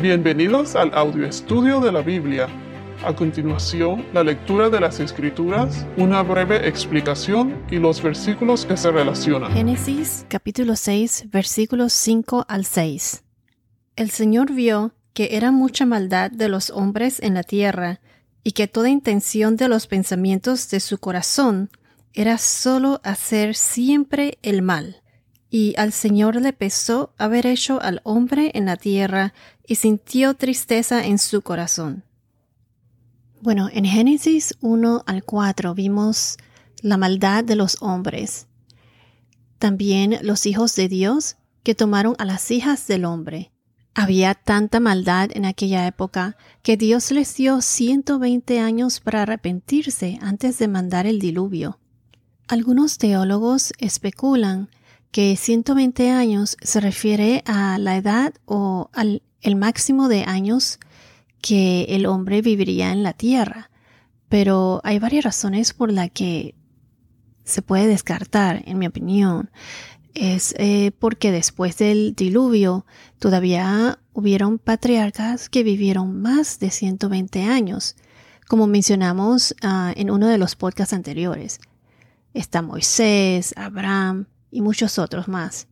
Bienvenidos 0.00 0.76
al 0.76 0.92
audio 0.92 1.26
estudio 1.26 1.80
de 1.80 1.90
la 1.90 2.02
Biblia. 2.02 2.48
A 3.02 3.16
continuación, 3.16 4.04
la 4.12 4.22
lectura 4.22 4.68
de 4.68 4.78
las 4.78 5.00
Escrituras, 5.00 5.86
una 5.96 6.22
breve 6.22 6.68
explicación 6.68 7.64
y 7.70 7.76
los 7.76 8.02
versículos 8.02 8.66
que 8.66 8.76
se 8.76 8.90
relacionan. 8.90 9.52
Génesis 9.52 10.26
capítulo 10.28 10.76
6 10.76 11.30
versículos 11.30 11.94
5 11.94 12.44
al 12.46 12.66
6. 12.66 13.24
El 13.96 14.10
Señor 14.10 14.52
vio 14.52 14.92
que 15.14 15.30
era 15.32 15.50
mucha 15.50 15.86
maldad 15.86 16.30
de 16.30 16.50
los 16.50 16.68
hombres 16.68 17.18
en 17.22 17.32
la 17.32 17.42
tierra, 17.42 18.00
y 18.44 18.52
que 18.52 18.68
toda 18.68 18.90
intención 18.90 19.56
de 19.56 19.68
los 19.68 19.86
pensamientos 19.86 20.68
de 20.68 20.80
su 20.80 20.98
corazón 20.98 21.70
era 22.12 22.36
sólo 22.36 23.00
hacer 23.02 23.54
siempre 23.54 24.36
el 24.42 24.60
mal. 24.60 25.02
Y 25.50 25.74
al 25.76 25.92
Señor 25.92 26.36
le 26.36 26.52
pesó 26.52 27.12
haber 27.18 27.46
hecho 27.46 27.80
al 27.80 28.00
hombre 28.04 28.50
en 28.54 28.66
la 28.66 28.76
tierra 28.76 29.32
y 29.66 29.76
sintió 29.76 30.34
tristeza 30.34 31.04
en 31.04 31.18
su 31.18 31.42
corazón. 31.42 32.02
Bueno, 33.40 33.68
en 33.72 33.84
Génesis 33.84 34.56
1 34.60 35.04
al 35.06 35.22
4 35.22 35.74
vimos 35.74 36.36
la 36.82 36.96
maldad 36.96 37.44
de 37.44 37.56
los 37.56 37.80
hombres. 37.80 38.46
También 39.58 40.18
los 40.22 40.46
hijos 40.46 40.74
de 40.74 40.88
Dios 40.88 41.36
que 41.62 41.74
tomaron 41.74 42.14
a 42.18 42.24
las 42.24 42.50
hijas 42.50 42.86
del 42.86 43.04
hombre. 43.04 43.52
Había 43.94 44.34
tanta 44.34 44.78
maldad 44.78 45.30
en 45.32 45.46
aquella 45.46 45.86
época 45.86 46.36
que 46.62 46.76
Dios 46.76 47.10
les 47.10 47.34
dio 47.34 47.62
120 47.62 48.60
años 48.60 49.00
para 49.00 49.22
arrepentirse 49.22 50.18
antes 50.20 50.58
de 50.58 50.68
mandar 50.68 51.06
el 51.06 51.18
diluvio. 51.18 51.78
Algunos 52.46 52.98
teólogos 52.98 53.72
especulan 53.78 54.68
que 55.10 55.36
120 55.36 56.10
años 56.10 56.56
se 56.60 56.80
refiere 56.80 57.42
a 57.46 57.78
la 57.78 57.96
edad 57.96 58.34
o 58.44 58.90
al 58.92 59.22
el 59.46 59.54
máximo 59.54 60.08
de 60.08 60.24
años 60.24 60.80
que 61.40 61.84
el 61.90 62.06
hombre 62.06 62.42
viviría 62.42 62.90
en 62.90 63.04
la 63.04 63.12
tierra, 63.12 63.70
pero 64.28 64.80
hay 64.82 64.98
varias 64.98 65.24
razones 65.24 65.72
por 65.72 65.92
las 65.92 66.10
que 66.10 66.56
se 67.44 67.62
puede 67.62 67.86
descartar, 67.86 68.64
en 68.66 68.78
mi 68.78 68.88
opinión. 68.88 69.50
Es 70.14 70.52
eh, 70.58 70.90
porque 70.98 71.30
después 71.30 71.78
del 71.78 72.16
diluvio 72.16 72.86
todavía 73.20 74.00
hubieron 74.12 74.58
patriarcas 74.58 75.48
que 75.48 75.62
vivieron 75.62 76.20
más 76.20 76.58
de 76.58 76.70
120 76.70 77.44
años, 77.44 77.94
como 78.48 78.66
mencionamos 78.66 79.54
ah, 79.62 79.92
en 79.94 80.10
uno 80.10 80.26
de 80.26 80.38
los 80.38 80.56
podcasts 80.56 80.92
anteriores. 80.92 81.60
Está 82.34 82.62
Moisés, 82.62 83.54
Abraham, 83.56 84.26
y 84.56 84.62
muchos 84.62 84.98
otros 84.98 85.28
más. 85.28 85.68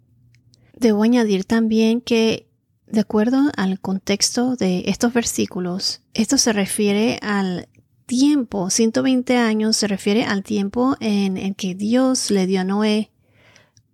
Debo 0.76 1.04
añadir 1.04 1.44
también 1.46 2.02
que, 2.02 2.50
de 2.86 3.00
acuerdo 3.00 3.50
al 3.56 3.80
contexto 3.80 4.56
de 4.56 4.84
estos 4.86 5.14
versículos, 5.14 6.02
esto 6.12 6.36
se 6.36 6.52
refiere 6.52 7.18
al 7.22 7.68
tiempo, 8.04 8.68
120 8.68 9.38
años 9.38 9.78
se 9.78 9.88
refiere 9.88 10.24
al 10.24 10.42
tiempo 10.42 10.96
en 11.00 11.38
el 11.38 11.56
que 11.56 11.74
Dios 11.74 12.30
le 12.30 12.46
dio 12.46 12.60
a 12.60 12.64
Noé 12.64 13.10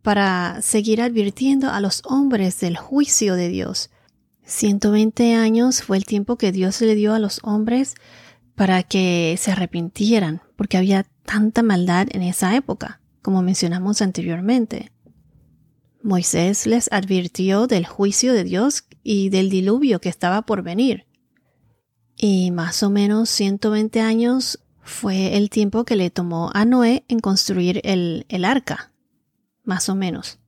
para 0.02 0.60
seguir 0.60 1.00
advirtiendo 1.02 1.70
a 1.70 1.80
los 1.80 2.02
hombres 2.04 2.58
del 2.58 2.76
juicio 2.76 3.36
de 3.36 3.48
Dios. 3.48 3.90
120 4.44 5.34
años 5.34 5.82
fue 5.82 5.98
el 5.98 6.04
tiempo 6.04 6.36
que 6.36 6.50
Dios 6.50 6.80
le 6.80 6.96
dio 6.96 7.14
a 7.14 7.20
los 7.20 7.38
hombres 7.44 7.94
para 8.56 8.82
que 8.82 9.36
se 9.38 9.52
arrepintieran, 9.52 10.42
porque 10.56 10.78
había 10.78 11.06
tanta 11.24 11.62
maldad 11.62 12.08
en 12.10 12.22
esa 12.22 12.56
época 12.56 12.99
como 13.22 13.42
mencionamos 13.42 14.02
anteriormente. 14.02 14.92
Moisés 16.02 16.66
les 16.66 16.90
advirtió 16.92 17.66
del 17.66 17.86
juicio 17.86 18.32
de 18.32 18.44
Dios 18.44 18.84
y 19.02 19.28
del 19.28 19.50
diluvio 19.50 20.00
que 20.00 20.08
estaba 20.08 20.42
por 20.42 20.62
venir. 20.62 21.06
Y 22.16 22.50
más 22.50 22.82
o 22.82 22.90
menos 22.90 23.28
120 23.30 24.00
años 24.00 24.60
fue 24.82 25.36
el 25.36 25.50
tiempo 25.50 25.84
que 25.84 25.96
le 25.96 26.10
tomó 26.10 26.50
a 26.54 26.64
Noé 26.64 27.04
en 27.08 27.20
construir 27.20 27.80
el, 27.84 28.24
el 28.28 28.44
arca. 28.44 28.92
Más 29.64 29.88
o 29.88 29.94
menos. 29.94 30.38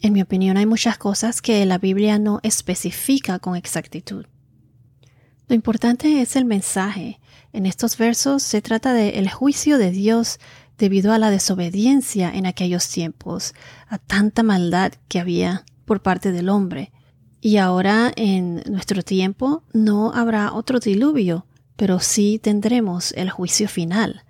En 0.00 0.12
mi 0.12 0.22
opinión 0.22 0.56
hay 0.56 0.66
muchas 0.66 0.98
cosas 0.98 1.42
que 1.42 1.64
la 1.66 1.78
Biblia 1.78 2.18
no 2.18 2.40
especifica 2.42 3.38
con 3.38 3.56
exactitud. 3.56 4.26
Lo 5.48 5.54
importante 5.54 6.22
es 6.22 6.34
el 6.36 6.44
mensaje. 6.44 7.20
En 7.52 7.66
estos 7.66 7.96
versos 7.98 8.42
se 8.42 8.62
trata 8.62 8.94
del 8.94 9.14
el 9.14 9.30
juicio 9.30 9.78
de 9.78 9.90
Dios 9.90 10.40
debido 10.82 11.12
a 11.12 11.18
la 11.20 11.30
desobediencia 11.30 12.28
en 12.34 12.44
aquellos 12.44 12.88
tiempos, 12.88 13.54
a 13.86 13.98
tanta 13.98 14.42
maldad 14.42 14.92
que 15.06 15.20
había 15.20 15.64
por 15.84 16.02
parte 16.02 16.32
del 16.32 16.48
hombre. 16.48 16.90
Y 17.40 17.58
ahora 17.58 18.12
en 18.16 18.64
nuestro 18.68 19.04
tiempo 19.04 19.62
no 19.72 20.12
habrá 20.12 20.52
otro 20.52 20.80
diluvio, 20.80 21.46
pero 21.76 22.00
sí 22.00 22.40
tendremos 22.42 23.12
el 23.12 23.30
juicio 23.30 23.68
final. 23.68 24.24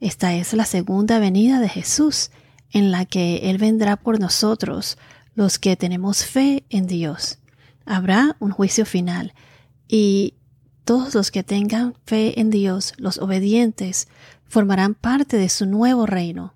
Esta 0.00 0.34
es 0.34 0.54
la 0.54 0.64
segunda 0.64 1.18
venida 1.18 1.60
de 1.60 1.68
Jesús, 1.68 2.30
en 2.70 2.90
la 2.90 3.04
que 3.04 3.50
Él 3.50 3.58
vendrá 3.58 3.96
por 3.96 4.18
nosotros, 4.18 4.96
los 5.34 5.58
que 5.58 5.76
tenemos 5.76 6.24
fe 6.24 6.64
en 6.70 6.86
Dios. 6.86 7.40
Habrá 7.84 8.38
un 8.40 8.52
juicio 8.52 8.86
final, 8.86 9.34
y 9.86 10.32
todos 10.86 11.14
los 11.14 11.30
que 11.30 11.42
tengan 11.42 11.94
fe 12.06 12.40
en 12.40 12.48
Dios, 12.48 12.94
los 12.96 13.18
obedientes, 13.18 14.08
formarán 14.54 14.94
parte 14.94 15.36
de 15.36 15.48
su 15.48 15.66
nuevo 15.66 16.06
reino. 16.06 16.54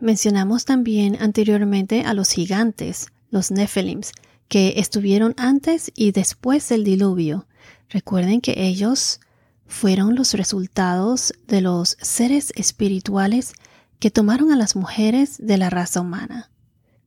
Mencionamos 0.00 0.64
también 0.64 1.16
anteriormente 1.20 2.02
a 2.02 2.14
los 2.14 2.30
gigantes, 2.30 3.12
los 3.30 3.52
Nephilims, 3.52 4.10
que 4.48 4.74
estuvieron 4.78 5.34
antes 5.36 5.92
y 5.94 6.10
después 6.10 6.68
del 6.68 6.82
diluvio. 6.82 7.46
Recuerden 7.90 8.40
que 8.40 8.66
ellos 8.66 9.20
fueron 9.68 10.16
los 10.16 10.34
resultados 10.34 11.32
de 11.46 11.60
los 11.60 11.96
seres 12.00 12.52
espirituales 12.56 13.52
que 14.00 14.10
tomaron 14.10 14.50
a 14.50 14.56
las 14.56 14.74
mujeres 14.74 15.36
de 15.38 15.58
la 15.58 15.70
raza 15.70 16.00
humana. 16.00 16.50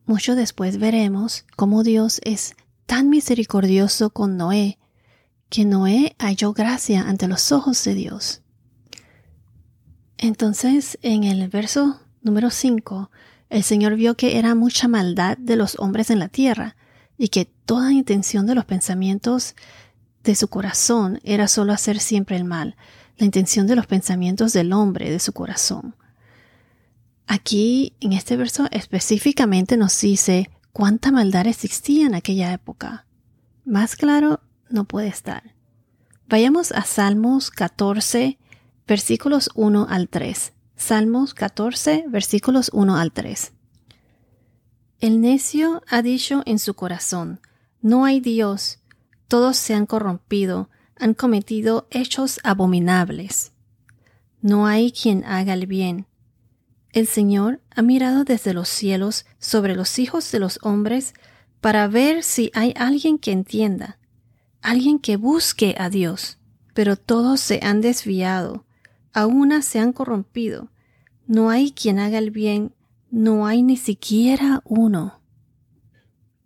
Mucho 0.05 0.35
después 0.35 0.77
veremos 0.77 1.43
cómo 1.57 1.83
Dios 1.83 2.21
es 2.23 2.55
tan 2.85 3.09
misericordioso 3.09 4.11
con 4.11 4.37
Noé, 4.37 4.79
que 5.49 5.65
Noé 5.65 6.15
halló 6.19 6.53
gracia 6.53 7.01
ante 7.01 7.27
los 7.27 7.51
ojos 7.51 7.83
de 7.83 7.95
Dios. 7.95 8.43
Entonces, 10.17 10.97
en 11.01 11.23
el 11.23 11.47
verso 11.47 11.99
número 12.21 12.49
5, 12.49 13.11
el 13.49 13.63
Señor 13.63 13.95
vio 13.95 14.15
que 14.15 14.37
era 14.37 14.55
mucha 14.55 14.87
maldad 14.87 15.37
de 15.37 15.55
los 15.55 15.77
hombres 15.79 16.09
en 16.09 16.19
la 16.19 16.27
tierra 16.27 16.75
y 17.17 17.29
que 17.29 17.45
toda 17.45 17.93
intención 17.93 18.45
de 18.45 18.55
los 18.55 18.65
pensamientos 18.65 19.55
de 20.23 20.35
su 20.35 20.47
corazón 20.47 21.19
era 21.23 21.47
solo 21.47 21.71
hacer 21.71 21.99
siempre 21.99 22.35
el 22.35 22.43
mal, 22.43 22.75
la 23.17 23.25
intención 23.25 23.67
de 23.67 23.75
los 23.75 23.87
pensamientos 23.87 24.53
del 24.53 24.73
hombre 24.73 25.09
de 25.09 25.19
su 25.19 25.33
corazón. 25.33 25.95
Aquí, 27.27 27.93
en 27.99 28.13
este 28.13 28.37
verso 28.37 28.67
específicamente 28.71 29.77
nos 29.77 29.99
dice 29.99 30.49
cuánta 30.71 31.11
maldad 31.11 31.47
existía 31.47 32.05
en 32.05 32.15
aquella 32.15 32.53
época. 32.53 33.05
Más 33.65 33.95
claro 33.95 34.41
no 34.69 34.85
puede 34.85 35.07
estar. 35.07 35.55
Vayamos 36.29 36.71
a 36.71 36.83
Salmos 36.83 37.51
14, 37.51 38.37
versículos 38.87 39.49
1 39.55 39.87
al 39.89 40.07
3. 40.07 40.53
Salmos 40.77 41.33
14, 41.33 42.05
versículos 42.07 42.69
1 42.73 42.97
al 42.97 43.11
3. 43.11 43.51
El 44.99 45.21
necio 45.21 45.83
ha 45.87 46.01
dicho 46.01 46.41
en 46.45 46.57
su 46.57 46.73
corazón, 46.73 47.41
no 47.81 48.05
hay 48.05 48.19
Dios, 48.19 48.79
todos 49.27 49.57
se 49.57 49.73
han 49.73 49.85
corrompido, 49.85 50.69
han 50.95 51.13
cometido 51.13 51.87
hechos 51.91 52.39
abominables. 52.43 53.51
No 54.41 54.65
hay 54.65 54.91
quien 54.91 55.23
haga 55.25 55.53
el 55.53 55.67
bien. 55.67 56.07
El 56.93 57.07
Señor 57.07 57.61
ha 57.75 57.81
mirado 57.81 58.23
desde 58.23 58.53
los 58.53 58.69
cielos 58.69 59.25
sobre 59.37 59.75
los 59.75 59.99
hijos 59.99 60.31
de 60.31 60.39
los 60.39 60.59
hombres 60.63 61.13
para 61.59 61.87
ver 61.87 62.23
si 62.23 62.51
hay 62.53 62.73
alguien 62.77 63.19
que 63.19 63.31
entienda, 63.31 63.99
alguien 64.61 64.97
que 64.99 65.17
busque 65.17 65.75
a 65.77 65.89
Dios. 65.89 66.37
Pero 66.73 66.95
todos 66.95 67.39
se 67.39 67.59
han 67.63 67.81
desviado, 67.81 68.66
a 69.17 69.61
se 69.63 69.79
han 69.79 69.93
corrompido. 69.93 70.69
No 71.25 71.49
hay 71.49 71.71
quien 71.71 71.97
haga 71.97 72.19
el 72.19 72.29
bien, 72.29 72.75
no 73.09 73.47
hay 73.47 73.63
ni 73.63 73.75
siquiera 73.75 74.61
uno. 74.63 75.21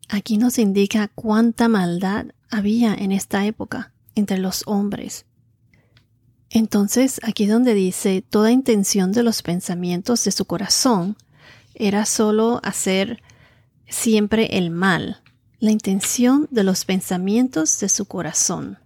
Aquí 0.08 0.38
nos 0.38 0.58
indica 0.58 1.10
cuánta 1.10 1.68
maldad 1.68 2.28
había 2.50 2.94
en 2.94 3.12
esta 3.12 3.46
época 3.46 3.92
entre 4.16 4.38
los 4.38 4.64
hombres. 4.68 5.26
Entonces, 6.50 7.20
aquí 7.24 7.46
donde 7.46 7.74
dice 7.74 8.22
toda 8.22 8.52
intención 8.52 9.12
de 9.12 9.24
los 9.24 9.42
pensamientos 9.42 10.24
de 10.24 10.32
su 10.32 10.46
corazón 10.46 11.18
era 11.76 12.06
solo 12.06 12.62
hacer 12.64 13.22
siempre 13.90 14.58
el 14.58 14.70
mal, 14.70 15.22
la 15.60 15.72
intención 15.72 16.48
de 16.52 16.64
los 16.64 16.86
pensamientos 16.86 17.80
de 17.82 17.90
su 17.90 18.06
corazón. 18.06 18.80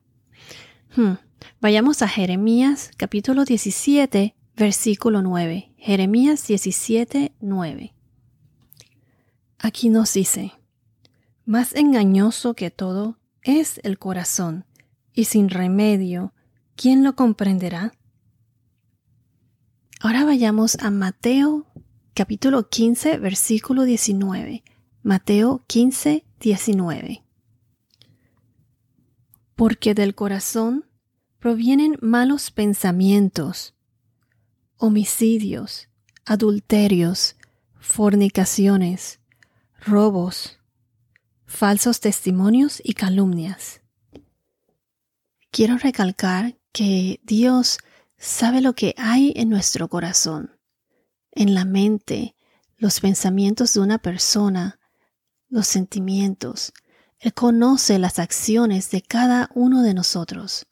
Hmm. 0.96 1.14
Vayamos 1.62 2.02
a 2.02 2.08
Jeremías 2.08 2.92
capítulo 2.98 3.46
17, 3.46 4.36
versículo 4.56 5.22
9. 5.22 5.74
Jeremías 5.78 6.46
17, 6.48 7.34
9. 7.40 7.94
Aquí 9.60 9.90
nos 9.90 10.14
dice, 10.14 10.54
Más 11.46 11.76
engañoso 11.76 12.54
que 12.54 12.72
todo 12.72 13.18
es 13.42 13.80
el 13.84 13.98
corazón, 13.98 14.66
y 15.14 15.26
sin 15.26 15.50
remedio, 15.50 16.34
¿quién 16.76 17.04
lo 17.04 17.16
comprenderá? 17.16 17.94
Ahora 20.02 20.26
vayamos 20.26 20.78
a 20.82 20.92
Mateo 20.92 21.66
capítulo 22.14 22.70
15, 22.70 23.18
versículo 23.18 23.84
19. 23.84 24.64
Mateo 25.04 25.64
15, 25.68 26.26
19. 26.40 27.24
Porque 29.56 29.94
del 29.94 30.16
corazón 30.16 30.86
provienen 31.46 31.96
malos 32.02 32.50
pensamientos, 32.50 33.76
homicidios, 34.78 35.90
adulterios, 36.26 37.36
fornicaciones, 37.80 39.20
robos, 39.80 40.58
falsos 41.46 42.00
testimonios 42.00 42.82
y 42.84 42.96
calumnias. 42.96 43.82
Quiero 45.52 45.78
recalcar 45.78 46.58
que 46.72 47.20
Dios 47.22 47.78
sabe 48.18 48.60
lo 48.62 48.74
que 48.74 48.96
hay 48.98 49.32
en 49.36 49.50
nuestro 49.50 49.88
corazón, 49.88 50.58
en 51.30 51.54
la 51.54 51.64
mente, 51.64 52.36
los 52.76 53.00
pensamientos 53.00 53.76
de 53.76 53.82
una 53.82 54.00
persona, 54.00 54.80
los 55.48 55.68
sentimientos. 55.68 56.74
Él 57.20 57.36
conoce 57.36 58.00
las 58.00 58.18
acciones 58.18 58.90
de 58.90 59.04
cada 59.04 59.52
uno 59.54 59.84
de 59.84 59.94
nosotros. 59.94 60.66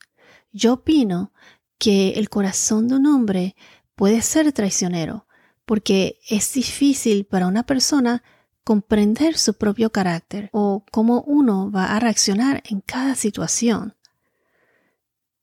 Yo 0.53 0.73
opino 0.73 1.33
que 1.79 2.11
el 2.11 2.29
corazón 2.29 2.87
de 2.87 2.95
un 2.95 3.07
hombre 3.07 3.55
puede 3.95 4.21
ser 4.21 4.53
traicionero, 4.53 5.27
porque 5.65 6.19
es 6.29 6.53
difícil 6.53 7.25
para 7.25 7.47
una 7.47 7.63
persona 7.63 8.23
comprender 8.63 9.37
su 9.37 9.55
propio 9.55 9.91
carácter 9.91 10.49
o 10.53 10.85
cómo 10.91 11.23
uno 11.23 11.71
va 11.71 11.95
a 11.95 11.99
reaccionar 11.99 12.61
en 12.69 12.81
cada 12.81 13.15
situación. 13.15 13.95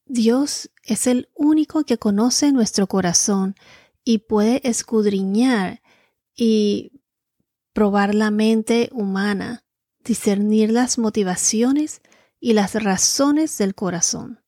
Dios 0.06 0.70
es 0.84 1.06
el 1.06 1.28
único 1.34 1.84
que 1.84 1.98
conoce 1.98 2.52
nuestro 2.52 2.86
corazón 2.86 3.56
y 4.04 4.18
puede 4.18 4.60
escudriñar 4.68 5.82
y 6.34 7.02
probar 7.72 8.14
la 8.14 8.30
mente 8.30 8.90
humana, 8.92 9.64
discernir 10.04 10.70
las 10.70 10.98
motivaciones 10.98 12.00
y 12.40 12.54
las 12.54 12.74
razones 12.82 13.58
del 13.58 13.74
corazón. 13.74 14.40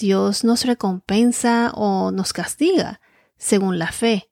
Dios 0.00 0.42
nos 0.42 0.64
recompensa 0.64 1.70
o 1.74 2.10
nos 2.10 2.32
castiga 2.32 3.00
según 3.36 3.78
la 3.78 3.92
fe, 3.92 4.30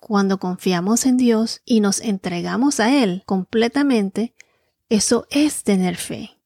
cuando 0.00 0.38
confiamos 0.38 1.06
en 1.06 1.16
Dios 1.16 1.60
y 1.64 1.80
nos 1.80 2.00
entregamos 2.00 2.80
a 2.80 2.94
Él 2.94 3.22
completamente, 3.26 4.34
eso 4.88 5.26
es 5.30 5.64
tener 5.64 5.96
fe. 5.96 6.40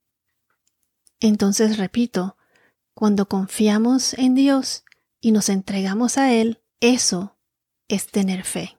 Entonces, 1.20 1.76
repito, 1.76 2.36
cuando 2.94 3.28
confiamos 3.28 4.14
en 4.14 4.34
Dios 4.34 4.84
y 5.20 5.32
nos 5.32 5.48
entregamos 5.48 6.18
a 6.18 6.32
Él, 6.32 6.62
eso 6.80 7.36
es 7.88 8.06
tener 8.06 8.44
fe. 8.44 8.78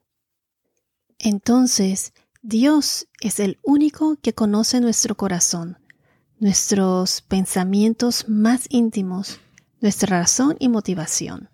Entonces, 1.19 2.13
Dios 2.41 3.07
es 3.21 3.39
el 3.39 3.59
único 3.63 4.17
que 4.17 4.33
conoce 4.33 4.81
nuestro 4.81 5.15
corazón, 5.15 5.77
nuestros 6.39 7.21
pensamientos 7.21 8.27
más 8.27 8.65
íntimos, 8.69 9.39
nuestra 9.83 10.21
razón 10.21 10.55
y 10.59 10.69
motivación. 10.69 11.49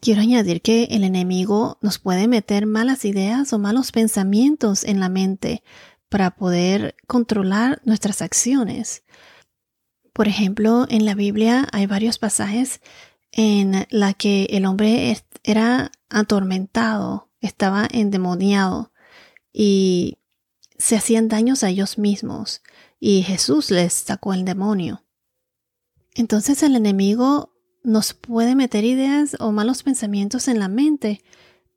Quiero 0.00 0.20
añadir 0.20 0.60
que 0.60 0.88
el 0.90 1.04
enemigo 1.04 1.78
nos 1.80 2.00
puede 2.00 2.26
meter 2.26 2.66
malas 2.66 3.04
ideas 3.04 3.52
o 3.52 3.60
malos 3.60 3.92
pensamientos 3.92 4.82
en 4.82 4.98
la 4.98 5.08
mente 5.08 5.62
para 6.08 6.32
poder 6.32 6.96
controlar 7.06 7.80
nuestras 7.84 8.22
acciones. 8.22 9.04
Por 10.12 10.26
ejemplo, 10.26 10.84
en 10.90 11.04
la 11.04 11.14
Biblia 11.14 11.68
hay 11.70 11.86
varios 11.86 12.18
pasajes 12.18 12.80
en 13.30 13.86
la 13.90 14.14
que 14.14 14.46
el 14.50 14.66
hombre 14.66 15.16
era 15.44 15.92
atormentado, 16.10 17.30
estaba 17.40 17.86
endemoniado 17.88 18.92
y 19.52 20.18
se 20.76 20.96
hacían 20.96 21.28
daños 21.28 21.62
a 21.62 21.68
ellos 21.68 21.98
mismos 21.98 22.62
y 22.98 23.22
Jesús 23.22 23.70
les 23.70 23.92
sacó 23.92 24.34
el 24.34 24.44
demonio. 24.44 25.01
Entonces 26.14 26.62
el 26.62 26.76
enemigo 26.76 27.52
nos 27.82 28.12
puede 28.12 28.54
meter 28.54 28.84
ideas 28.84 29.36
o 29.40 29.52
malos 29.52 29.82
pensamientos 29.82 30.48
en 30.48 30.58
la 30.58 30.68
mente, 30.68 31.22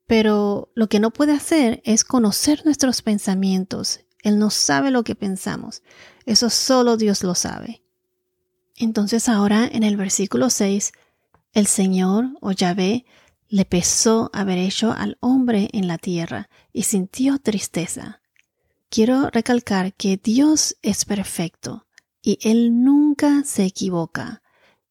pero 0.07 0.71
lo 0.75 0.87
que 0.87 0.99
no 0.99 1.11
puede 1.11 1.33
hacer 1.33 1.81
es 1.85 2.03
conocer 2.03 2.63
nuestros 2.65 3.01
pensamientos. 3.01 4.01
Él 4.21 4.37
no 4.37 4.49
sabe 4.49 4.91
lo 4.91 5.03
que 5.03 5.15
pensamos. 5.15 5.81
Eso 6.25 6.49
solo 6.49 6.97
Dios 6.97 7.23
lo 7.23 7.35
sabe. 7.35 7.81
Entonces 8.75 9.29
ahora 9.29 9.67
en 9.71 9.83
el 9.83 9.95
versículo 9.97 10.49
6, 10.49 10.91
el 11.53 11.67
Señor 11.67 12.31
o 12.41 12.51
Yahvé 12.51 13.05
le 13.47 13.65
pesó 13.65 14.29
haber 14.33 14.57
hecho 14.57 14.91
al 14.91 15.17
hombre 15.21 15.69
en 15.71 15.87
la 15.87 15.97
tierra 15.97 16.49
y 16.73 16.83
sintió 16.83 17.39
tristeza. 17.39 18.21
Quiero 18.89 19.29
recalcar 19.29 19.93
que 19.93 20.17
Dios 20.21 20.75
es 20.81 21.05
perfecto 21.05 21.85
y 22.25 22.39
Él 22.41 22.83
nunca 22.83 23.43
se 23.45 23.65
equivoca. 23.65 24.41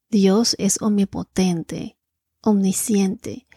Dios 0.09 0.55
es 0.61 0.81
omnipotente, 0.81 1.99
omnisciente. 2.41 3.49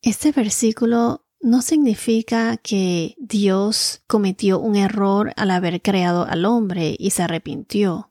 Este 0.00 0.32
versículo 0.32 1.26
no 1.40 1.60
significa 1.60 2.56
que 2.56 3.14
Dios 3.18 4.02
cometió 4.06 4.58
un 4.58 4.74
error 4.74 5.34
al 5.36 5.50
haber 5.50 5.82
creado 5.82 6.24
al 6.24 6.46
hombre 6.46 6.96
y 6.98 7.10
se 7.10 7.24
arrepintió, 7.24 8.10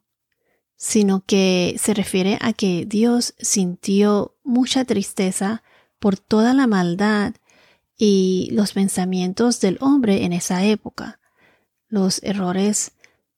sino 0.75 1.25
que 1.25 1.75
se 1.79 1.95
refiere 1.95 2.37
a 2.39 2.53
que 2.53 2.85
Dios 2.85 3.33
sintió 3.39 4.37
mucha 4.43 4.85
tristeza 4.85 5.63
por 5.97 6.19
toda 6.19 6.53
la 6.53 6.67
maldad 6.67 7.33
y 7.97 8.49
los 8.51 8.73
pensamientos 8.73 9.59
del 9.59 9.79
hombre 9.81 10.23
en 10.23 10.33
esa 10.33 10.63
época, 10.65 11.19
los 11.87 12.21
errores 12.21 12.94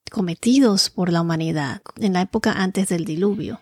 cometidos 0.09 0.89
por 0.89 1.11
la 1.11 1.21
humanidad 1.21 1.81
en 1.97 2.13
la 2.13 2.21
época 2.21 2.51
antes 2.53 2.89
del 2.89 3.05
diluvio. 3.05 3.61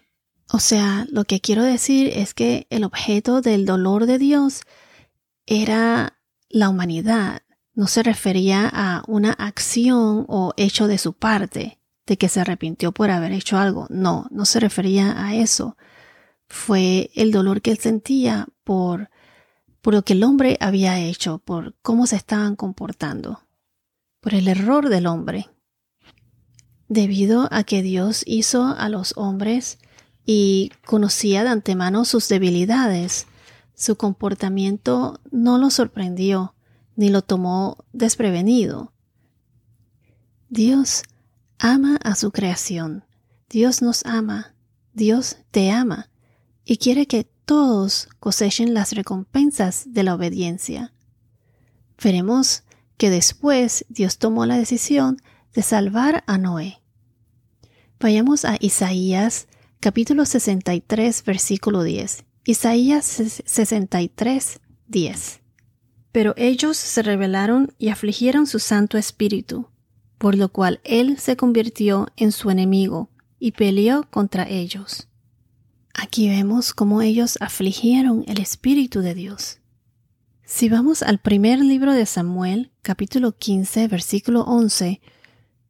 O 0.52 0.60
sea, 0.60 1.08
lo 1.10 1.26
que 1.26 1.42
quiero 1.42 1.64
decir 1.64 2.12
es 2.14 2.34
que 2.34 2.68
el 2.70 2.84
objeto 2.84 3.42
del 3.42 3.66
dolor 3.66 4.06
de 4.06 4.20
Dios 4.20 4.62
era 5.46 6.20
la 6.50 6.70
humanidad. 6.70 7.42
No 7.74 7.88
se 7.88 8.04
refería 8.04 8.70
a 8.72 9.04
una 9.08 9.34
acción 9.34 10.26
o 10.28 10.54
hecho 10.56 10.88
de 10.88 10.98
su 10.98 11.14
parte, 11.14 11.80
de 12.06 12.18
que 12.18 12.30
se 12.30 12.40
arrepintió 12.40 12.92
por 12.92 13.10
haber 13.10 13.32
hecho 13.32 13.58
algo. 13.58 13.88
No, 13.90 14.28
no 14.30 14.46
se 14.46 14.60
refería 14.60 15.26
a 15.26 15.36
eso. 15.36 15.78
Fue 16.48 17.10
el 17.16 17.32
dolor 17.32 17.62
que 17.62 17.72
él 17.72 17.80
sentía 17.80 18.48
por, 18.64 19.10
por 19.82 19.94
lo 19.96 20.04
que 20.04 20.14
el 20.14 20.24
hombre 20.24 20.58
había 20.62 21.00
hecho, 21.00 21.40
por 21.40 21.76
cómo 21.82 22.06
se 22.06 22.16
estaban 22.16 22.56
comportando, 22.56 23.42
por 24.22 24.36
el 24.36 24.48
error 24.48 24.90
del 24.90 25.08
hombre. 25.08 25.50
Debido 26.88 27.48
a 27.52 27.64
que 27.64 27.82
Dios 27.82 28.24
hizo 28.26 28.68
a 28.68 28.90
los 28.90 29.14
hombres 29.18 29.80
y 30.26 30.72
conocía 30.86 31.44
de 31.44 31.50
antemano 31.50 32.06
sus 32.06 32.28
debilidades. 32.28 33.28
Su 33.76 33.96
comportamiento 33.96 35.20
no 35.32 35.58
lo 35.58 35.70
sorprendió 35.70 36.56
ni 36.96 37.10
lo 37.10 37.22
tomó 37.22 37.78
desprevenido. 37.92 38.94
Dios 40.50 41.04
ama 41.60 41.98
a 42.04 42.16
su 42.16 42.32
creación. 42.32 43.04
Dios 43.50 43.82
nos 43.82 44.06
ama. 44.06 44.56
Dios 44.94 45.38
te 45.52 45.72
ama 45.72 46.10
y 46.64 46.78
quiere 46.78 47.06
que 47.06 47.28
todos 47.46 48.08
cosechen 48.20 48.74
las 48.74 48.94
recompensas 48.94 49.86
de 49.88 50.04
la 50.04 50.16
obediencia. 50.16 50.94
Veremos 52.02 52.64
que 52.98 53.10
después 53.10 53.86
Dios 53.90 54.18
tomó 54.18 54.46
la 54.46 54.58
decisión 54.58 55.22
de 55.56 55.62
salvar 55.62 56.24
a 56.28 56.38
Noé. 56.38 56.82
Vayamos 58.00 58.44
a 58.44 58.58
Isaías 58.60 59.48
capítulo 59.80 60.26
63, 60.26 61.24
versículo 61.24 61.84
10. 61.84 62.26
Isaías 62.44 63.06
63, 63.46 64.60
10. 64.88 65.42
Pero 66.12 66.34
ellos 66.38 66.76
se 66.76 67.02
rebelaron 67.02 67.74
y 67.80 67.90
afligieron 67.90 68.48
su 68.48 68.60
Santo 68.60 68.98
Espíritu, 68.98 69.70
por 70.18 70.36
lo 70.38 70.50
cual 70.50 70.82
Él 70.84 71.18
se 71.20 71.38
convirtió 71.38 72.08
en 72.18 72.32
su 72.34 72.50
enemigo 72.52 73.10
y 73.40 73.54
peleó 73.54 74.08
contra 74.10 74.48
ellos. 74.50 75.08
Aquí 75.94 76.28
vemos 76.28 76.74
cómo 76.74 77.02
ellos 77.02 77.38
afligieron 77.40 78.26
el 78.28 78.42
Espíritu 78.42 79.00
de 79.00 79.14
Dios. 79.14 79.60
Si 80.44 80.68
vamos 80.68 81.02
al 81.02 81.20
primer 81.20 81.60
libro 81.60 81.94
de 81.94 82.06
Samuel, 82.06 82.72
capítulo 82.82 83.38
15, 83.38 83.88
versículo 83.88 84.42
11, 84.42 85.02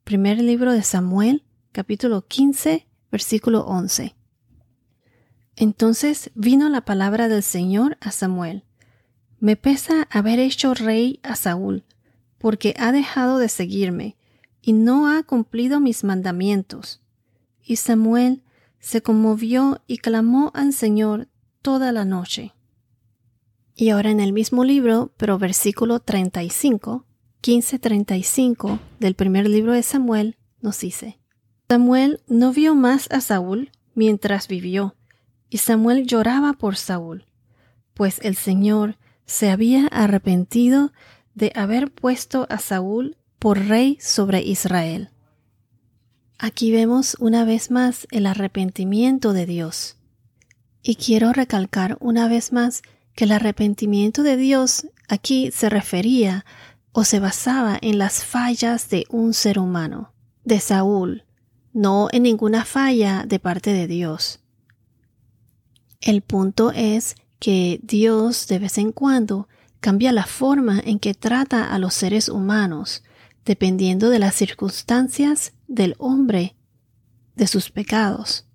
primer 0.06 0.40
libro 0.40 0.72
de 0.72 0.84
Samuel, 0.84 1.44
capítulo 1.72 2.28
15, 2.28 2.86
versículo 3.12 3.66
11. 3.66 4.16
Entonces 5.56 6.30
vino 6.36 6.70
la 6.70 6.82
palabra 6.82 7.28
del 7.28 7.42
Señor 7.42 7.98
a 8.02 8.12
Samuel. 8.12 8.64
Me 9.40 9.56
pesa 9.56 10.08
haber 10.12 10.38
hecho 10.38 10.76
rey 10.76 11.20
a 11.24 11.36
Saúl, 11.36 11.86
porque 12.38 12.76
ha 12.78 12.92
dejado 12.92 13.40
de 13.40 13.50
seguirme 13.50 14.16
y 14.62 14.74
no 14.74 15.10
ha 15.10 15.24
cumplido 15.24 15.80
mis 15.80 16.04
mandamientos. 16.04 17.02
Y 17.64 17.78
Samuel 17.78 18.44
se 18.80 19.02
conmovió 19.02 19.82
y 19.88 19.98
clamó 19.98 20.52
al 20.54 20.74
Señor 20.74 21.30
toda 21.64 21.92
la 21.92 22.06
noche. 22.06 22.54
Y 23.74 23.90
ahora 23.90 24.12
en 24.12 24.20
el 24.20 24.34
mismo 24.34 24.66
libro, 24.66 25.16
pero 25.18 25.40
versículo 25.40 26.00
35, 26.00 27.08
15-35 27.46 28.80
del 29.00 29.14
primer 29.14 29.48
libro 29.48 29.74
de 29.74 29.84
Samuel, 29.84 30.36
nos 30.62 30.80
dice, 30.80 31.20
Samuel 31.70 32.22
no 32.28 32.52
vio 32.52 32.74
más 32.74 33.08
a 33.12 33.22
Saúl 33.22 33.70
mientras 33.94 34.48
vivió, 34.48 34.96
y 35.52 35.60
Samuel 35.60 36.08
lloraba 36.08 36.54
por 36.54 36.76
Saúl, 36.76 37.28
pues 37.94 38.20
el 38.24 38.36
Señor 38.36 38.98
se 39.28 39.52
había 39.52 39.86
arrepentido 39.90 40.92
de 41.36 41.52
haber 41.54 41.92
puesto 41.92 42.48
a 42.50 42.58
Saúl 42.58 43.16
por 43.38 43.60
rey 43.68 44.00
sobre 44.02 44.42
Israel. 44.42 45.12
Aquí 46.40 46.72
vemos 46.72 47.16
una 47.20 47.46
vez 47.46 47.70
más 47.70 48.08
el 48.10 48.26
arrepentimiento 48.26 49.34
de 49.34 49.46
Dios. 49.46 49.98
Y 50.82 50.96
quiero 50.96 51.32
recalcar 51.32 51.96
una 52.00 52.28
vez 52.28 52.52
más 52.52 52.82
que 53.14 53.26
el 53.26 53.32
arrepentimiento 53.32 54.24
de 54.24 54.36
Dios 54.36 54.88
aquí 55.08 55.52
se 55.52 55.70
refería 55.70 56.44
o 56.98 57.04
se 57.04 57.20
basaba 57.20 57.78
en 57.82 57.98
las 57.98 58.24
fallas 58.24 58.88
de 58.88 59.06
un 59.10 59.34
ser 59.34 59.60
humano, 59.60 60.14
de 60.46 60.62
Saúl, 60.62 61.26
no 61.74 62.08
en 62.14 62.24
ninguna 62.24 62.64
falla 62.64 63.26
de 63.28 63.38
parte 63.38 63.74
de 63.74 63.86
Dios. 63.86 64.40
El 66.00 66.22
punto 66.22 66.72
es 66.72 67.18
que 67.38 67.82
Dios 67.84 68.48
de 68.48 68.60
vez 68.60 68.78
en 68.78 68.94
cuando 68.94 69.50
cambia 69.82 70.14
la 70.14 70.26
forma 70.26 70.80
en 70.80 71.00
que 71.00 71.14
trata 71.14 71.70
a 71.74 71.80
los 71.80 71.94
seres 71.94 72.30
humanos, 72.30 73.04
dependiendo 73.44 74.10
de 74.10 74.20
las 74.20 74.36
circunstancias 74.36 75.52
del 75.68 75.96
hombre, 75.98 76.56
de 77.36 77.48
sus 77.48 77.72
pecados. 77.72 78.48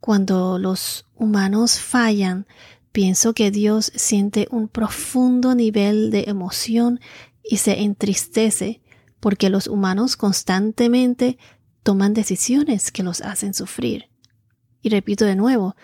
Cuando 0.00 0.58
los 0.58 1.06
humanos 1.14 1.78
fallan, 1.78 2.48
pienso 2.92 3.32
que 3.32 3.50
Dios 3.50 3.90
siente 3.94 4.46
un 4.50 4.68
profundo 4.68 5.54
nivel 5.54 6.10
de 6.10 6.24
emoción 6.28 7.00
y 7.42 7.56
se 7.56 7.80
entristece 7.80 8.80
porque 9.18 9.50
los 9.50 9.66
humanos 9.66 10.16
constantemente 10.16 11.38
toman 11.82 12.14
decisiones 12.14 12.92
que 12.92 13.02
los 13.02 13.20
hacen 13.22 13.54
sufrir. 13.54 14.08
Y 14.82 14.90
repito 14.90 15.24
de 15.24 15.36
nuevo, 15.36 15.74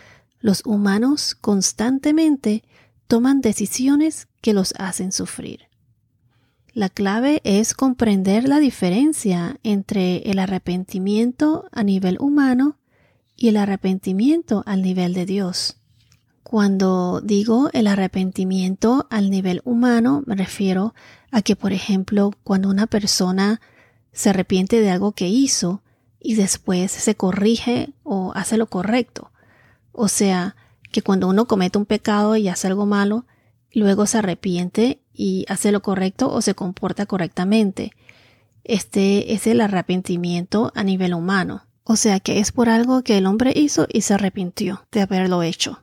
los 0.40 0.62
humanos 0.64 1.34
constantemente 1.34 2.64
toman 3.06 3.40
decisiones 3.40 4.28
que 4.40 4.52
los 4.52 4.74
hacen 4.78 5.12
sufrir. 5.12 5.68
La 6.74 6.88
clave 6.90 7.40
es 7.44 7.74
comprender 7.74 8.48
la 8.48 8.60
diferencia 8.60 9.58
entre 9.62 10.18
el 10.30 10.38
arrepentimiento 10.38 11.68
a 11.72 11.82
nivel 11.82 12.18
humano 12.20 12.78
y 13.36 13.48
el 13.48 13.56
arrepentimiento 13.56 14.62
al 14.66 14.82
nivel 14.82 15.14
de 15.14 15.26
Dios. 15.26 15.77
Cuando 16.42 17.20
digo 17.22 17.68
el 17.72 17.86
arrepentimiento 17.86 19.06
al 19.10 19.30
nivel 19.30 19.60
humano, 19.64 20.22
me 20.26 20.34
refiero 20.34 20.94
a 21.30 21.42
que, 21.42 21.56
por 21.56 21.72
ejemplo, 21.72 22.30
cuando 22.44 22.70
una 22.70 22.86
persona 22.86 23.60
se 24.12 24.30
arrepiente 24.30 24.80
de 24.80 24.90
algo 24.90 25.12
que 25.12 25.28
hizo 25.28 25.82
y 26.20 26.34
después 26.34 26.90
se 26.90 27.14
corrige 27.14 27.90
o 28.02 28.32
hace 28.34 28.56
lo 28.56 28.66
correcto. 28.66 29.30
O 29.92 30.08
sea, 30.08 30.56
que 30.90 31.02
cuando 31.02 31.28
uno 31.28 31.46
comete 31.46 31.78
un 31.78 31.86
pecado 31.86 32.36
y 32.36 32.48
hace 32.48 32.66
algo 32.66 32.86
malo, 32.86 33.26
luego 33.72 34.06
se 34.06 34.18
arrepiente 34.18 35.00
y 35.12 35.44
hace 35.48 35.72
lo 35.72 35.82
correcto 35.82 36.32
o 36.32 36.40
se 36.40 36.54
comporta 36.54 37.06
correctamente. 37.06 37.92
Este 38.64 39.32
es 39.34 39.46
el 39.46 39.60
arrepentimiento 39.60 40.72
a 40.74 40.84
nivel 40.84 41.14
humano. 41.14 41.64
O 41.84 41.96
sea 41.96 42.20
que 42.20 42.38
es 42.38 42.52
por 42.52 42.68
algo 42.68 43.02
que 43.02 43.16
el 43.16 43.26
hombre 43.26 43.52
hizo 43.56 43.86
y 43.90 44.02
se 44.02 44.14
arrepintió 44.14 44.86
de 44.92 45.00
haberlo 45.00 45.42
hecho, 45.42 45.82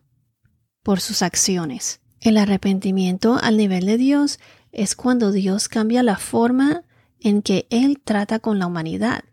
por 0.86 1.01
sus 1.01 1.24
acciones. 1.24 2.00
El 2.22 2.38
arrepentimiento 2.38 3.39
al 3.42 3.58
nivel 3.58 3.88
de 3.88 3.98
Dios 3.98 4.39
es 4.72 4.96
cuando 4.96 5.32
Dios 5.32 5.68
cambia 5.68 6.04
la 6.04 6.15
forma 6.15 6.84
en 7.20 7.42
que 7.42 7.65
Él 7.72 8.00
trata 8.04 8.38
con 8.38 8.60
la 8.60 8.68
humanidad, 8.68 9.24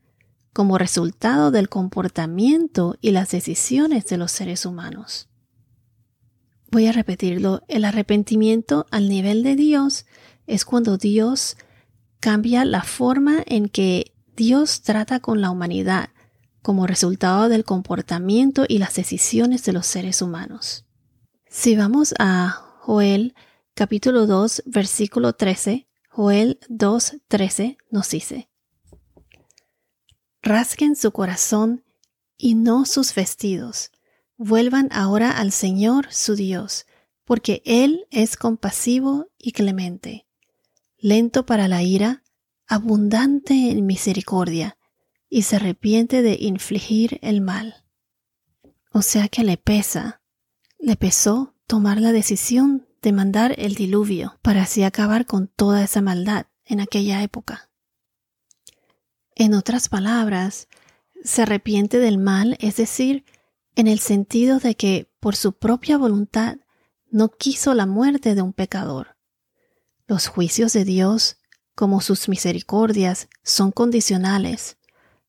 como 0.55 0.79
resultado 0.79 1.51
del 1.51 1.69
comportamiento 1.69 2.97
y 3.03 3.11
las 3.11 3.33
decisiones 3.33 4.07
de 4.07 4.17
los 4.17 4.33
seres 4.33 4.65
humanos. 4.65 5.29
Voy 6.71 6.87
a 6.87 6.93
repetirlo, 6.93 7.63
el 7.69 7.85
arrepentimiento 7.85 8.87
al 8.91 9.11
nivel 9.11 9.43
de 9.43 9.55
Dios 9.55 10.07
es 10.47 10.65
cuando 10.65 10.97
Dios 10.97 11.59
cambia 12.19 12.65
la 12.65 12.83
forma 12.83 13.43
en 13.45 13.69
que 13.69 14.15
Dios 14.37 14.81
trata 14.81 15.21
con 15.21 15.43
la 15.43 15.51
humanidad, 15.51 16.09
como 16.63 16.87
resultado 16.87 17.51
del 17.51 17.67
comportamiento 17.67 18.65
y 18.67 18.79
las 18.79 18.95
decisiones 18.95 19.65
de 19.65 19.75
los 19.75 19.87
seres 19.87 20.23
humanos. 20.23 20.87
Si 21.55 21.77
vamos 21.77 22.15
a 22.19 22.79
Joel 22.81 23.35
capítulo 23.75 24.27
2 24.27 24.63
versículo 24.65 25.35
13, 25.35 25.87
Joel 26.09 26.59
2 26.71 27.17
13 27.29 27.77
nos 27.91 28.09
dice, 28.09 28.49
Rasquen 30.41 30.97
su 30.97 31.13
corazón 31.13 31.85
y 32.39 32.55
no 32.55 32.87
sus 32.87 33.15
vestidos, 33.15 33.91
vuelvan 34.39 34.89
ahora 34.93 35.31
al 35.31 35.53
Señor 35.53 36.07
su 36.11 36.37
Dios, 36.37 36.87
porque 37.27 37.61
Él 37.67 38.07
es 38.11 38.39
compasivo 38.39 39.29
y 39.37 39.53
clemente, 39.53 40.27
lento 40.97 41.45
para 41.45 41.69
la 41.69 41.83
ira, 41.83 42.23
abundante 42.67 43.71
en 43.71 43.85
misericordia, 43.85 44.79
y 45.29 45.43
se 45.43 45.57
arrepiente 45.57 46.23
de 46.23 46.35
infligir 46.41 47.19
el 47.21 47.43
mal. 47.43 47.85
O 48.91 49.03
sea 49.03 49.29
que 49.29 49.45
le 49.45 49.59
pesa, 49.59 50.22
le 50.83 50.97
pesó 50.97 51.55
tomar 51.67 51.99
la 51.99 52.13
decisión 52.13 52.87
de 53.01 53.13
mandar 53.13 53.55
el 53.57 53.75
diluvio 53.75 54.39
para 54.43 54.65
así 54.65 54.83
acabar 54.83 55.25
con 55.25 55.49
toda 55.49 55.83
esa 55.83 56.03
maldad 56.03 56.49
en 56.67 56.81
aquella 56.81 57.23
época. 57.23 57.71
En 59.35 59.55
otras 59.55 59.89
palabras, 59.89 60.69
se 61.25 61.41
arrepiente 61.41 61.99
del 61.99 62.19
mal, 62.19 62.59
es 62.61 62.77
decir, 62.77 63.25
en 63.77 63.87
el 63.87 63.99
sentido 63.99 64.59
de 64.59 64.75
que 64.75 65.11
por 65.21 65.37
su 65.37 65.55
propia 65.55 65.97
voluntad 65.97 66.59
no 67.11 67.31
quiso 67.31 67.73
la 67.73 67.87
muerte 67.87 68.35
de 68.35 68.43
un 68.43 68.53
pecador. 68.53 69.17
Los 70.07 70.27
juicios 70.27 70.75
de 70.75 70.85
Dios, 70.85 71.39
como 71.75 72.03
sus 72.03 72.29
misericordias, 72.29 73.31
son 73.43 73.73
condicionales 73.73 74.77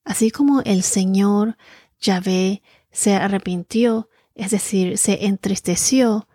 Así 0.03 0.31
como 0.31 0.61
el 0.61 0.83
Señor 0.83 1.57
Yahvé 1.99 2.61
se 2.91 3.15
arrepintió, 3.15 4.09
es 4.35 4.51
decir, 4.51 4.97
se 4.97 5.25
entristeció 5.25 6.27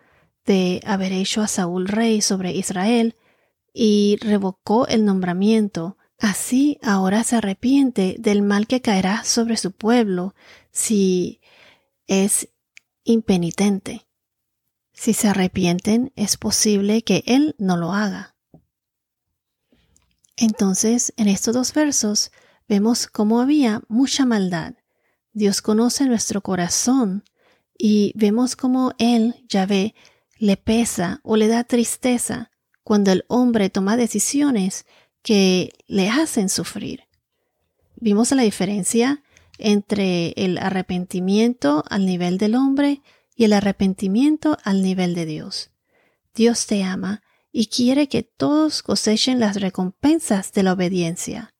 de 0.44 0.80
haber 0.86 1.12
hecho 1.12 1.42
a 1.42 1.48
Saúl 1.48 1.88
rey 1.88 2.20
sobre 2.20 2.52
Israel 2.52 3.16
y 3.72 4.16
revocó 4.20 4.86
el 4.86 5.04
nombramiento, 5.04 5.96
así 6.18 6.78
ahora 6.82 7.22
se 7.24 7.36
arrepiente 7.36 8.16
del 8.18 8.42
mal 8.42 8.66
que 8.66 8.80
caerá 8.80 9.24
sobre 9.24 9.56
su 9.56 9.72
pueblo 9.72 10.34
si 10.70 11.40
es 12.06 12.48
impenitente. 13.04 14.06
Si 14.92 15.12
se 15.14 15.28
arrepienten, 15.28 16.12
es 16.16 16.36
posible 16.36 17.02
que 17.02 17.22
Él 17.26 17.54
no 17.58 17.76
lo 17.76 17.92
haga. 17.92 18.34
Entonces, 20.36 21.12
en 21.16 21.28
estos 21.28 21.54
dos 21.54 21.72
versos, 21.72 22.32
vemos 22.68 23.06
cómo 23.06 23.40
había 23.40 23.82
mucha 23.88 24.24
maldad. 24.24 24.74
Dios 25.32 25.62
conoce 25.62 26.06
nuestro 26.06 26.42
corazón 26.42 27.24
y 27.78 28.12
vemos 28.16 28.56
cómo 28.56 28.92
Él, 28.98 29.36
Yahvé, 29.48 29.94
le 30.36 30.56
pesa 30.56 31.20
o 31.22 31.36
le 31.36 31.46
da 31.46 31.64
tristeza 31.64 32.50
cuando 32.82 33.12
el 33.12 33.24
hombre 33.28 33.70
toma 33.70 33.96
decisiones 33.96 34.84
que 35.22 35.72
le 35.86 36.08
hacen 36.10 36.48
sufrir. 36.48 37.04
Vimos 37.96 38.30
la 38.32 38.42
diferencia 38.42 39.22
entre 39.58 40.30
el 40.36 40.58
arrepentimiento 40.58 41.84
al 41.88 42.06
nivel 42.06 42.38
del 42.38 42.54
hombre 42.54 43.02
y 43.34 43.44
el 43.44 43.52
arrepentimiento 43.52 44.56
al 44.64 44.82
nivel 44.82 45.14
de 45.14 45.26
Dios. 45.26 45.70
Dios 46.34 46.66
te 46.66 46.82
ama 46.82 47.22
y 47.50 47.66
quiere 47.66 48.08
que 48.08 48.22
todos 48.22 48.82
cosechen 48.82 49.40
las 49.40 49.60
recompensas 49.60 50.52
de 50.52 50.62
la 50.62 50.72
obediencia. 50.72 51.54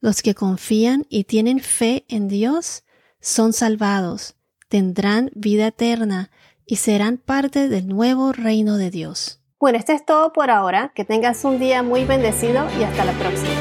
Los 0.00 0.22
que 0.22 0.34
confían 0.34 1.06
y 1.08 1.24
tienen 1.24 1.60
fe 1.60 2.04
en 2.08 2.28
Dios 2.28 2.84
son 3.20 3.52
salvados, 3.52 4.34
tendrán 4.72 5.30
vida 5.34 5.66
eterna 5.66 6.30
y 6.64 6.76
serán 6.76 7.18
parte 7.18 7.68
del 7.68 7.88
nuevo 7.88 8.32
reino 8.32 8.78
de 8.78 8.90
Dios. 8.90 9.38
Bueno, 9.60 9.76
esto 9.76 9.92
es 9.92 10.02
todo 10.06 10.32
por 10.32 10.50
ahora. 10.50 10.92
Que 10.94 11.04
tengas 11.04 11.44
un 11.44 11.58
día 11.58 11.82
muy 11.82 12.06
bendecido 12.06 12.66
y 12.80 12.82
hasta 12.82 13.04
la 13.04 13.12
próxima. 13.12 13.51